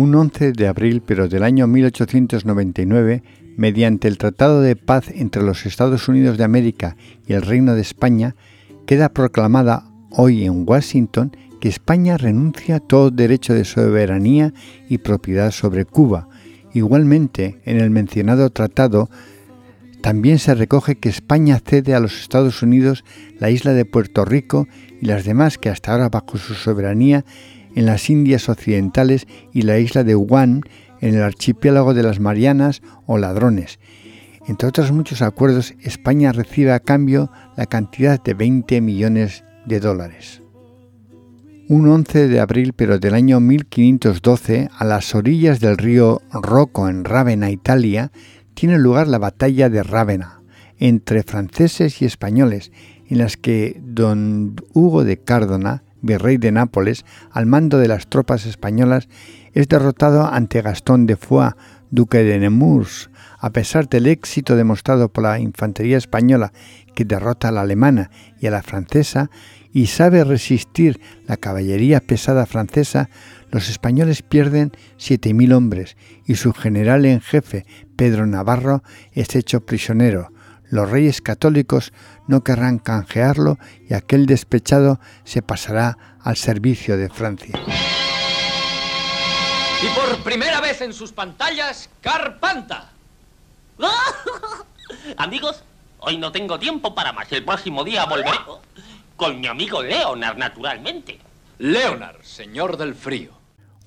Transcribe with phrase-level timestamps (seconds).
[0.00, 3.22] Un 11 de abril pero del año 1899,
[3.58, 7.82] mediante el Tratado de Paz entre los Estados Unidos de América y el Reino de
[7.82, 8.34] España,
[8.86, 14.54] queda proclamada hoy en Washington que España renuncia a todo derecho de soberanía
[14.88, 16.28] y propiedad sobre Cuba.
[16.72, 19.10] Igualmente, en el mencionado tratado,
[20.00, 23.04] también se recoge que España cede a los Estados Unidos
[23.38, 24.66] la isla de Puerto Rico
[24.98, 27.26] y las demás que hasta ahora bajo su soberanía
[27.74, 30.62] en las Indias Occidentales y la isla de Guam
[31.00, 33.78] en el archipiélago de las Marianas o Ladrones.
[34.46, 40.42] Entre otros muchos acuerdos, España recibe a cambio la cantidad de 20 millones de dólares.
[41.68, 47.04] Un 11 de abril pero del año 1512, a las orillas del río Rocco en
[47.04, 48.10] Rávena, Italia,
[48.54, 50.40] tiene lugar la batalla de Rávena
[50.80, 52.72] entre franceses y españoles,
[53.08, 58.46] en las que don Hugo de Cárdona virrey de Nápoles, al mando de las tropas
[58.46, 59.08] españolas,
[59.52, 61.54] es derrotado ante Gastón de Foix,
[61.90, 66.52] duque de Nemours, a pesar del éxito demostrado por la infantería española
[66.94, 69.30] que derrota a la alemana y a la francesa
[69.72, 73.08] y sabe resistir la caballería pesada francesa,
[73.50, 75.96] los españoles pierden 7.000 hombres
[76.26, 77.64] y su general en jefe,
[77.96, 80.32] Pedro Navarro, es hecho prisionero,
[80.70, 81.92] los reyes católicos
[82.26, 83.58] no querrán canjearlo
[83.88, 87.60] y aquel despechado se pasará al servicio de Francia.
[89.82, 92.90] Y por primera vez en sus pantallas, Carpanta.
[95.16, 95.62] Amigos,
[96.00, 97.30] hoy no tengo tiempo para más.
[97.32, 98.38] El próximo día volveré
[99.16, 101.18] con mi amigo Leonard, naturalmente.
[101.58, 103.39] Leonard, señor del frío.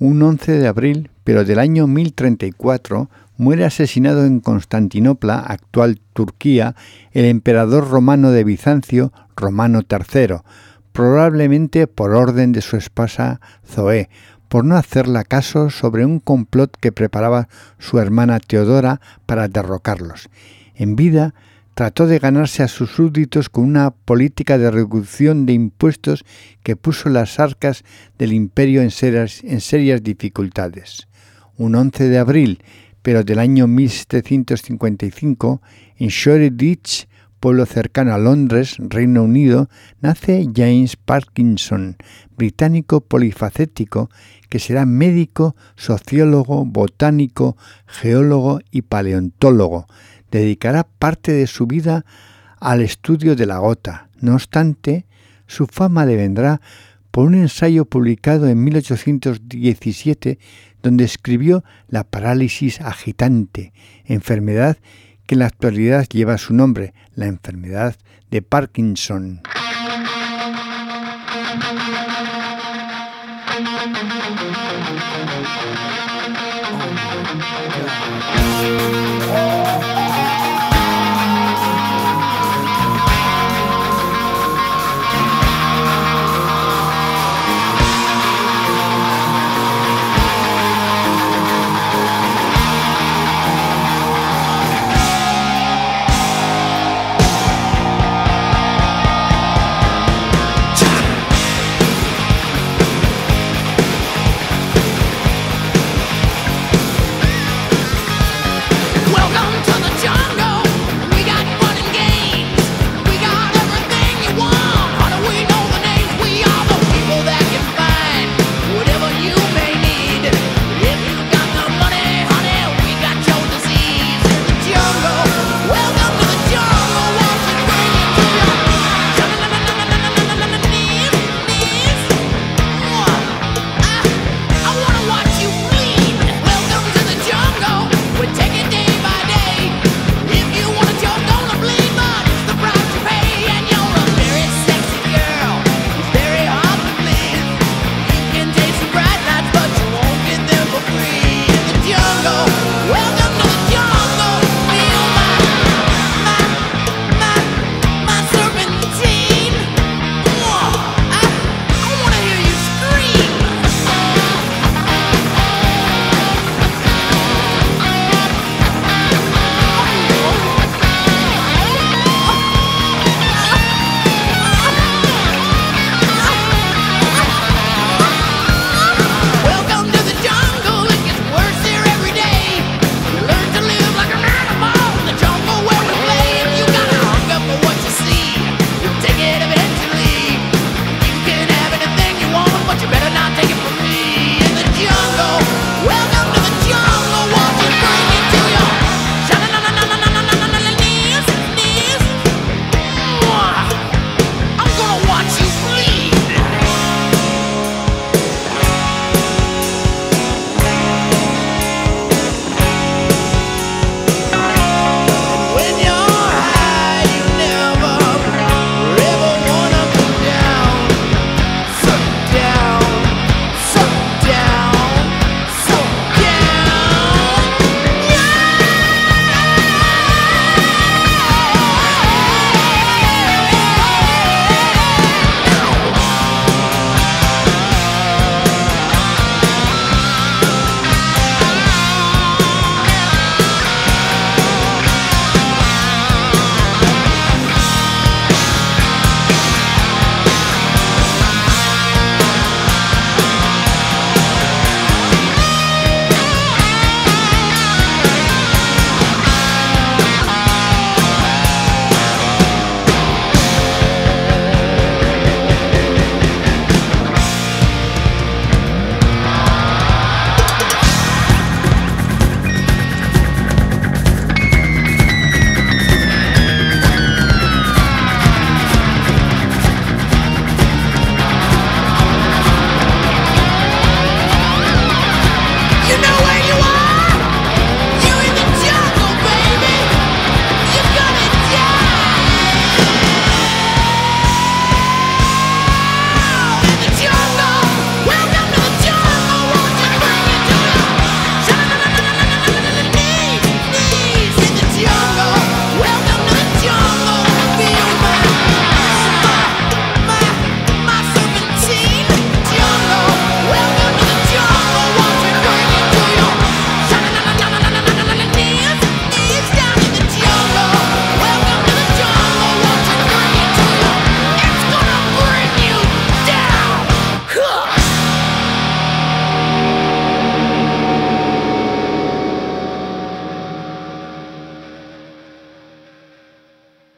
[0.03, 6.75] Un 11 de abril, pero del año 1034, muere asesinado en Constantinopla, actual Turquía,
[7.13, 10.39] el emperador romano de Bizancio, Romano III,
[10.91, 14.09] probablemente por orden de su esposa Zoé,
[14.49, 17.47] por no hacerla caso sobre un complot que preparaba
[17.79, 20.29] su hermana Teodora para derrocarlos.
[20.75, 21.33] En vida,
[21.73, 26.23] trató de ganarse a sus súbditos con una política de reducción de impuestos
[26.63, 27.83] que puso las arcas
[28.17, 31.07] del imperio en serias, dificultades.
[31.57, 32.59] Un 11 de abril
[33.03, 35.61] pero del año 1755,
[35.97, 37.07] en Shoreditch,
[37.41, 39.69] pueblo cercano a Londres, Reino Unido,
[39.99, 41.97] nace James Parkinson,
[42.37, 44.09] británico polifacético
[44.49, 49.87] que será médico, sociólogo, botánico, geólogo y paleontólogo.
[50.33, 52.05] Dedicará parte de su vida
[52.59, 54.09] al estudio de la gota.
[54.19, 55.05] No obstante,
[55.45, 56.59] su fama le vendrá
[57.11, 60.39] por un ensayo publicado en 1817
[60.81, 63.73] donde escribió La parálisis agitante,
[64.05, 64.77] enfermedad
[65.27, 67.95] que en la actualidad lleva su nombre, la enfermedad
[68.31, 69.43] de Parkinson.